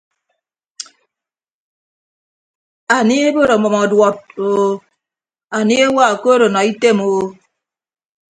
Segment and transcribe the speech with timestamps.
[2.95, 4.49] Anie ebod ọmʌm ọduọd o
[5.57, 7.13] anie ewa okood ọnọ item o.